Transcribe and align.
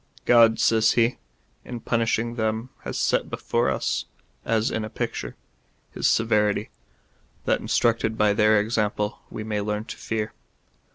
"God," 0.25 0.59
says 0.59 0.93
he," 0.93 1.19
in 1.63 1.79
punishing 1.79 2.33
them 2.33 2.71
has 2.85 2.97
set 2.97 3.29
before 3.29 3.69
us, 3.69 4.05
as 4.43 4.71
in 4.71 4.83
a 4.83 4.89
picture, 4.89 5.35
his 5.91 6.07
severity, 6.07 6.71
that, 7.45 7.59
instructed 7.61 8.17
by 8.17 8.33
their 8.33 8.59
example, 8.59 9.19
we 9.29 9.43
may 9.43 9.61
learn 9.61 9.85
to 9.85 9.97
fear." 9.97 10.33